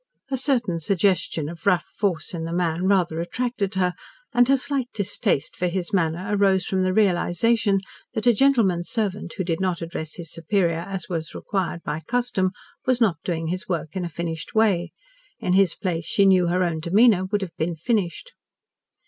A 0.31 0.37
certain 0.37 0.79
suggestion 0.79 1.47
of 1.47 1.67
rough 1.67 1.85
force 1.95 2.33
in 2.33 2.43
the 2.45 2.51
man 2.51 2.87
rather 2.87 3.19
attracted 3.21 3.75
her, 3.75 3.93
and 4.33 4.47
her 4.47 4.57
slight 4.57 4.87
distaste 4.95 5.55
for 5.55 5.67
his 5.67 5.93
manner 5.93 6.25
arose 6.35 6.65
from 6.65 6.81
the 6.81 6.91
realisation 6.91 7.79
that 8.13 8.25
a 8.25 8.33
gentleman's 8.33 8.89
servant 8.89 9.33
who 9.37 9.43
did 9.43 9.59
not 9.61 9.79
address 9.79 10.15
his 10.15 10.31
superiors 10.31 10.87
as 10.87 11.07
was 11.07 11.35
required 11.35 11.83
by 11.83 11.99
custom 11.99 12.49
was 12.87 12.99
not 12.99 13.21
doing 13.23 13.49
his 13.49 13.69
work 13.69 13.95
in 13.95 14.03
a 14.03 14.09
finished 14.09 14.55
way. 14.55 14.91
In 15.37 15.53
his 15.53 15.75
place 15.75 16.07
she 16.07 16.25
knew 16.25 16.47
her 16.47 16.63
own 16.63 16.79
demeanour 16.79 17.25
would 17.25 17.43
have 17.43 17.55
been 17.57 17.75
finished. 17.75 18.33